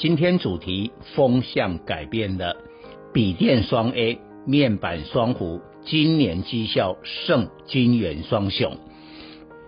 [0.00, 2.56] 今天主题风向改变了，
[3.12, 8.78] 笔电双 A，面板双虎，今年绩效胜金元双雄。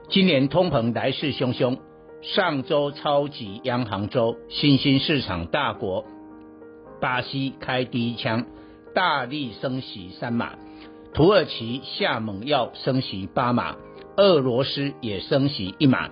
[0.09, 1.77] 今年通膨来势汹汹，
[2.23, 6.07] 上周超级央行周，新兴市场大国
[6.99, 8.47] 巴西开第一枪，
[8.95, 10.55] 大力升息三码，
[11.13, 13.77] 土耳其下猛药升息八码，
[14.17, 16.09] 俄罗斯也升息一码。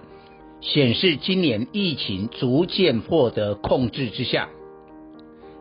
[0.60, 4.48] 显示今年疫情逐渐获得控制之下，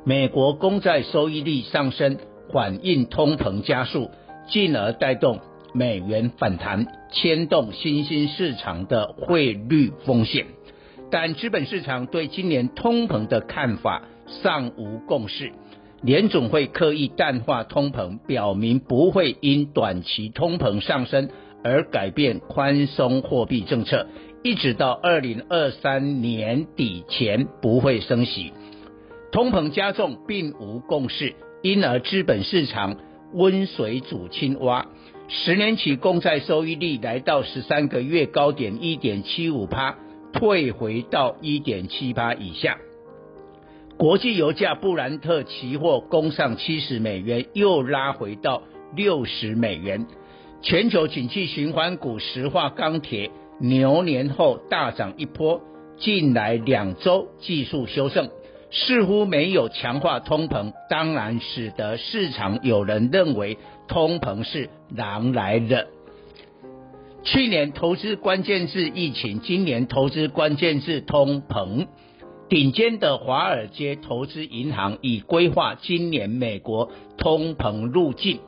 [0.03, 2.17] 美国公债收益率上升，
[2.51, 4.11] 反映通膨加速，
[4.49, 5.39] 进而带动
[5.73, 10.47] 美元反弹，牵动新兴市场的汇率风险。
[11.09, 14.03] 但资本市场对今年通膨的看法
[14.43, 15.53] 尚无共识，
[16.01, 21.29] 联总会刻意淡化通膨，表明不会因短期通膨上升
[21.63, 24.07] 而改变宽松货币政策。
[24.41, 28.53] 一直到二零二三年底前不会升息，
[29.33, 32.95] 通膨加重并无共识，因而资本市场
[33.33, 34.85] 温水煮青蛙，
[35.27, 39.97] 十年期公债收益率来到十三个月高点一点七五趴，
[40.31, 42.77] 退回到一点七八以下。
[43.97, 48.63] 国际油价布兰特期货攻上七十美元，又拉回到
[48.95, 50.07] 六十美元。
[50.61, 53.29] 全球景气循环股石化钢铁。
[53.59, 55.61] 牛年后大涨一波，
[55.97, 58.29] 近来两周技术修正，
[58.71, 65.87] 似乎没有强化通膨，当然使得市场有人认为通膨是狼来了。
[67.23, 71.87] 去年投资关键字疫情，今年投资关键字通膨。
[72.47, 78.39] 顶尖的华尔街投资银行已规划今年美国通膨路径。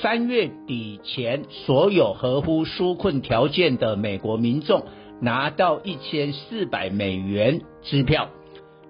[0.00, 4.86] 三月底前，所有合乎纾困条件的美国民众
[5.20, 8.30] 拿到一千四百美元支票。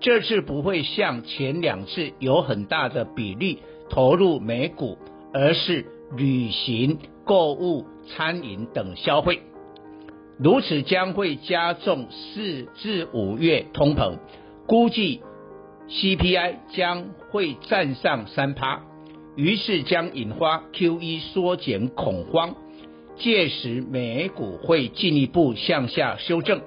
[0.01, 3.59] 这次不会像前两次有很大的比例
[3.91, 4.97] 投入美股，
[5.33, 5.87] 而是
[6.17, 9.41] 旅行、购物、餐饮等消费。
[10.39, 14.19] 如此将会加重四至五月通膨，
[14.67, 15.21] 估计
[15.89, 18.83] CPI 将会站上三趴。
[19.37, 22.55] 于是将引发 QE 缩减恐慌，
[23.17, 26.61] 届时美股会进一步向下修正，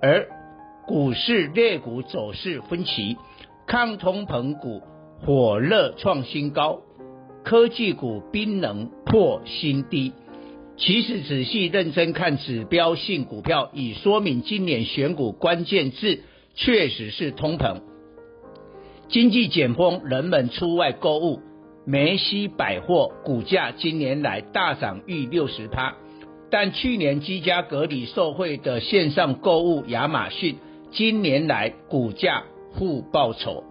[0.00, 0.28] 而
[0.86, 3.16] 股市类股走势分歧，
[3.66, 4.82] 抗通膨股
[5.24, 6.82] 火热创新高，
[7.42, 10.12] 科技股冰冷破新低。
[10.76, 16.20] 其实仔细认真看指标性股票，已说明今年选股关键字
[16.54, 17.80] 确实是通膨。
[19.08, 21.40] 经济解封，人们出外购物。
[21.88, 25.94] 梅西百货股价今年来大涨逾六十趴，
[26.50, 30.56] 但去年居家隔离受惠的线上购物亚马逊
[30.90, 32.42] 今年来股价
[32.74, 33.62] 负报酬。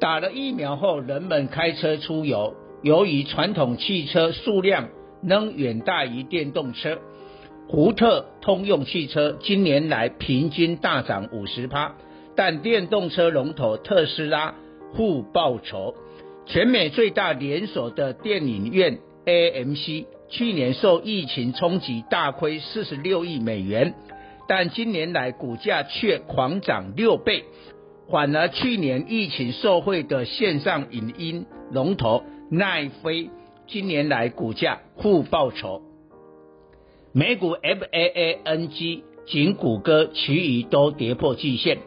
[0.00, 4.88] 打了疫苗后，人们开车出游，由于传统汽车数量
[5.22, 6.98] 仍远大于电动车，
[7.70, 11.94] 福特、通用汽车今年来平均大涨五十趴，
[12.34, 14.54] 但电动车龙头特斯拉
[14.94, 15.94] 负报酬。
[16.46, 23.94] 全美最大连锁的电影院 AMC 去年受疫情冲击大亏四十六亿美元，
[24.46, 27.44] 但今年来股价却狂涨六倍。
[28.10, 33.30] 反而去年疫情受惠的线上影音龙头奈飞
[33.66, 35.80] 今年来股价负报酬。
[37.12, 41.78] 美股 FAANG 仅谷歌，其余都跌破季线。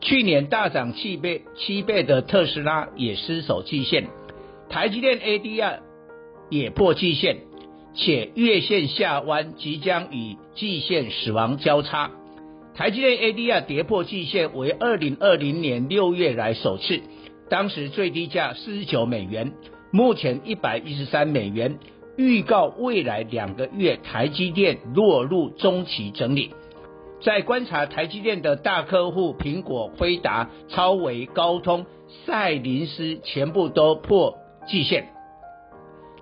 [0.00, 4.08] 去年大涨七倍，七倍的特斯拉也失守季线，
[4.70, 5.80] 台积电 ADR
[6.48, 7.36] 也破季线，
[7.94, 12.10] 且月线下弯即将与季线死亡交叉。
[12.74, 17.00] 台积电 ADR 跌破季线为二零二零年六月来首次，
[17.50, 19.52] 当时最低价四十九美元，
[19.92, 21.78] 目前一百一十三美元，
[22.16, 26.52] 预告未来两个月台积电落入中期整理。
[27.22, 31.84] 在观察台积电的大客户，苹果、辉达、超微、高通、
[32.24, 35.08] 赛灵思全部都破季线，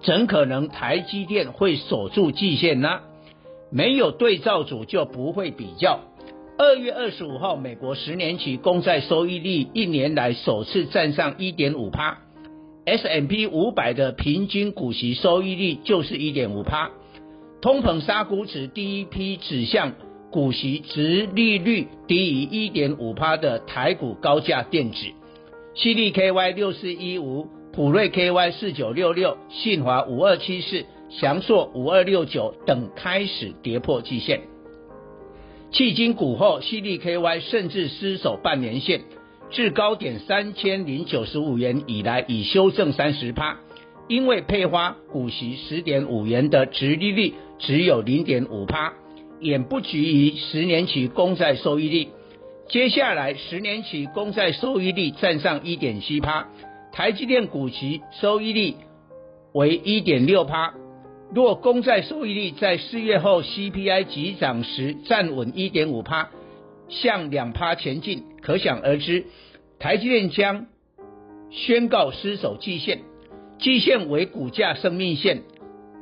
[0.03, 3.01] 怎可能台积电会守住季线呢？
[3.71, 6.01] 没有对照组就不会比较。
[6.57, 12.19] 二月二十五号，美国十年期公债收益率一年来首次站上一点五趴
[12.87, 16.91] ，S&P 五百的平均股息收益率就是一点五趴。
[17.61, 19.93] 通膨杀估值第一批指向
[20.31, 25.07] 股息殖利率低于一点五趴的台股高价电子，
[25.75, 34.43] 矽力 KY 六四一五、普瑞 KY 四九六六、信华五二七四、祥硕五二六九等开始跌破季线。
[35.73, 39.03] 迄今股后，矽力 KY 甚至失守半年线，
[39.51, 43.61] 至高点三千零九十五元以来已修正三十趴，
[44.09, 48.93] 因为配发股息十点五元的殖利率只有零点五趴，
[49.41, 52.09] 远不及于十年期公债收益率。
[52.69, 56.49] 接下来十年期公债收益率站上一点七趴，
[56.93, 58.75] 台积电股息收益率
[59.53, 60.75] 为一点六趴。
[61.33, 66.31] 若公债收益率在四月后 CPI 急涨时站稳一点五趴，
[66.89, 69.27] 向两趴前进，可想而知，
[69.79, 70.67] 台积电将
[71.51, 73.01] 宣告失守季线，
[73.59, 75.43] 季线为股价生命线，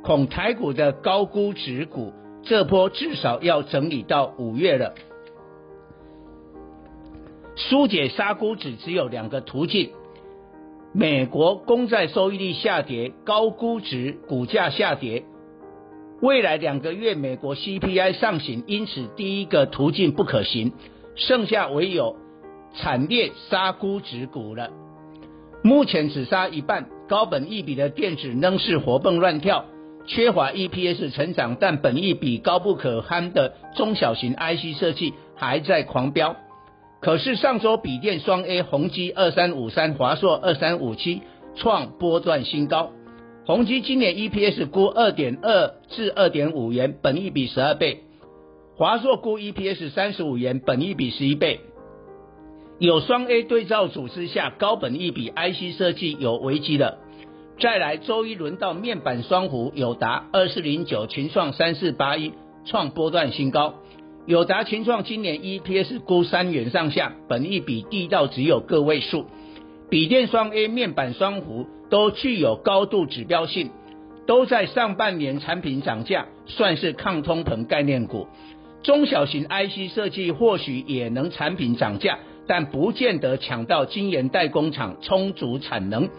[0.03, 2.13] 恐台股的高估值股
[2.47, 4.93] 这波至少要整理到五月了。
[7.55, 9.91] 疏解杀估值只有两个途径。
[10.93, 15.25] 美国公债收益率下跌，高估值股价下跌。
[16.21, 20.73] 未来两个月美国 CPI 上行，因此第一个途径不可行，
[21.15, 22.15] 剩下唯有
[22.73, 24.69] 惨烈杀估值股了。
[25.63, 29.65] 目前只杀一半，高本益比的电子仍是活蹦乱跳，
[30.07, 36.35] 缺乏 EPS 成长，但本益比高不可攀的中小型 IC 设计还在狂飙。
[36.99, 41.21] 可是上周笔电双 A 宏基二三五三、华硕二三五七
[41.55, 42.91] 创波段新高。
[43.45, 47.97] 宏基今年 EPS 估二点二至二点五元，本益比十二倍；
[48.75, 51.59] 华硕估 EPS 三十五元，本益比十一倍。
[52.79, 56.97] 有双 A 对照组之下，高本益比 IC 设计有危机了。
[57.59, 62.33] 再来，周一轮到面板双虎，友达二四零九、群创三四八一
[62.65, 63.73] 创波段新高。
[64.27, 69.25] 友达、群创今年 EPS 估三元上下，本益比低到只有个位数。
[69.89, 73.71] 笔电双 A、面板双虎都具有高度指标性，
[74.27, 78.27] 都在上半年产品涨价，算是抗通膨概念股。
[78.83, 86.09] 中小型 IC 设计或许也能产品涨价，但不见得抢到晶圆代工厂充足产能，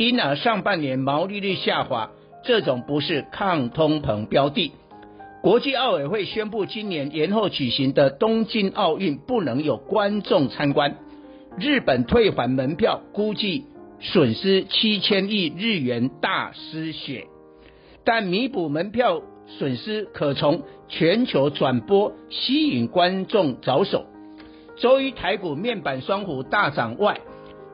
[0.00, 2.12] 因而上半年毛利率下滑，
[2.42, 4.72] 这种不是抗通膨标的。
[5.42, 10.96] 国际奥委会宣布，今年延后举行的东京奥运不能有观众参观。
[11.58, 13.66] 日本退还门票，估计
[14.00, 17.26] 损失七千亿日元，大失血。
[18.02, 19.20] 但弥补门票
[19.58, 24.06] 损失，可从全球转播吸引观众着手。
[24.78, 27.20] 周一台股面板双虎大涨外，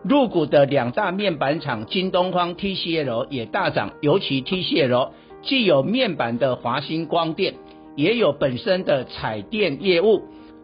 [0.09, 5.11] 入股的两大面板厂京东方 TCL 也大涨，尤其 TCL。
[5.43, 7.55] 既有面板的华星光电，
[7.97, 10.23] 也有本身的彩电业务，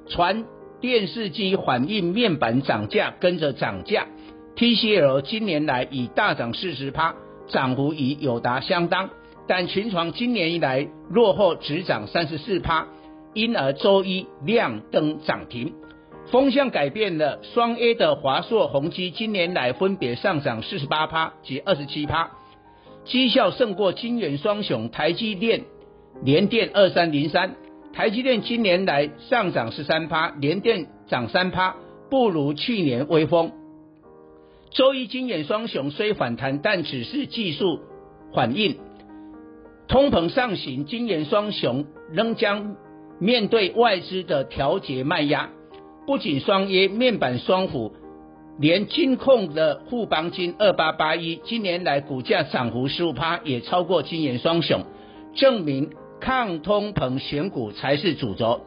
[0.08, 0.44] 传
[0.80, 4.06] 电视机反映面板涨价，跟着涨价。
[4.56, 7.14] TCL 今年来已大涨四十趴，
[7.48, 9.10] 涨幅与友达相当，
[9.48, 12.86] 但群创今年以来落后只涨三十四趴，
[13.34, 15.72] 因而周一亮灯涨停。
[16.32, 22.30] 风向改变了，双 A 的华硕、宏基今年来分别上涨四十八趴及二十七趴。
[23.04, 25.64] 绩效胜过金圆双雄台积电、
[26.24, 27.54] 联电二三零三。
[27.92, 31.76] 台积电今年来上涨十三趴，联电涨三趴，
[32.08, 33.52] 不如去年威风。
[34.70, 37.80] 周一金圆双雄虽反弹，但只是技术
[38.32, 38.78] 反应。
[39.86, 42.76] 通膨上行，金圆双雄仍将
[43.18, 45.50] 面对外资的调节卖压。
[46.06, 47.92] 不仅双一面板双虎。
[48.58, 54.84] 连金控的富邦金二八八一，今年来股价涨幅十五趴，也超过晶圆双雄，
[55.34, 55.90] 证明
[56.20, 58.60] 抗通膨选股才是主轴。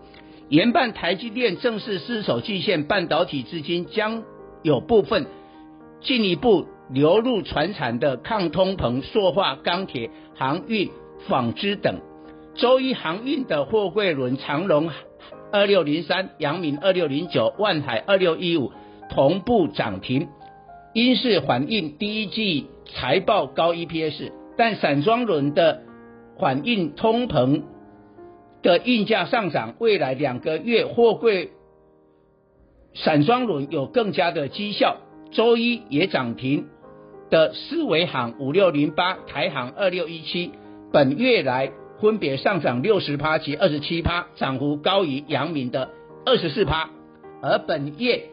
[0.50, 4.24] 研办台积电正式失守季线，半导体资金将
[4.64, 5.28] 有部分
[6.02, 10.90] 进一步流入船产的抗通膨塑化、钢铁、航运、
[11.28, 12.00] 纺织等。
[12.56, 14.90] 周一航运的货柜轮长荣
[15.56, 18.74] 二六零三、阳明二六零九、万海二六一五。
[19.08, 20.30] 同步涨停，
[20.92, 25.84] 因是反映第一季财报高 EPS，但散装轮的
[26.40, 27.62] 反映通膨
[28.64, 31.52] 的运价上涨，未来两个月货柜
[32.96, 34.98] 散装轮有更加的绩效。
[35.32, 36.66] 周一也涨停
[37.30, 40.52] 的思维行五六零八、台航二六一七，
[40.92, 41.72] 本月来
[42.02, 45.90] 分别上涨六十趴及二十七趴，涨幅高于阳明的
[46.26, 46.90] 二十四趴，
[47.42, 48.26] 而本月。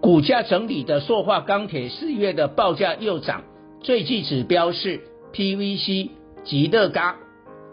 [0.00, 3.44] 股价整理的塑化钢铁四月的报价又涨，
[3.80, 5.00] 最具指标是
[5.32, 6.10] PVC
[6.42, 7.16] 及乐嘎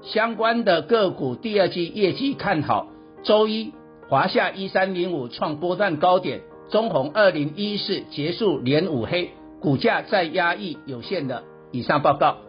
[0.03, 2.87] 相关的个股第二季业绩看好。
[3.23, 3.73] 周一
[4.07, 11.43] 华夏一三零五创波段高点，中鸿二零一四结束连五黑，股价再压抑有限的。
[11.71, 12.48] 以上报告。